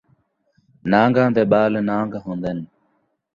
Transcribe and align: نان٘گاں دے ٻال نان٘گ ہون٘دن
نان٘گاں 0.91 1.29
دے 1.35 1.43
ٻال 1.51 1.73
نان٘گ 1.89 2.11
ہون٘دن 2.23 2.57